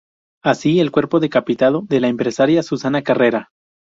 [0.43, 3.51] Así el cuerpo decapitado de la empresaria Susana Carrera.